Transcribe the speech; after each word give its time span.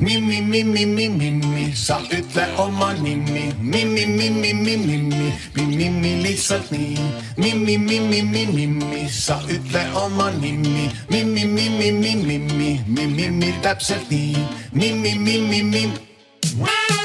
Mimmi, 0.00 0.40
Mimmi, 0.40 0.86
Mimmi, 0.86 1.08
Mimmi, 1.08 1.72
sa 1.74 2.00
oma 2.58 2.92
nimi. 2.94 3.54
Mimmi, 3.60 4.06
Mimmi, 4.06 4.52
Mimmi, 4.52 4.96
Mimmi, 5.54 5.76
Mimmi 5.76 6.22
lihtsalt 6.22 6.70
nii. 6.70 6.98
Mimmi, 7.36 7.78
Mimmi, 7.78 8.22
Mimmi, 8.22 8.66
Mimmi, 8.66 9.08
sa 9.08 9.38
ütle 9.48 9.86
oma 9.94 10.30
nimi. 10.30 10.90
Mimmi, 11.10 11.44
Mimmi, 11.44 11.92
Mimmi, 11.92 12.38
Mimmi, 12.38 13.06
Mimmi, 13.06 13.54
täpselt 13.62 14.10
nii. 14.10 14.36
Mimmi, 14.72 15.14
Mimmi, 15.18 15.62
Mimmi. 15.62 17.03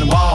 and 0.00 0.12
why. 0.12 0.27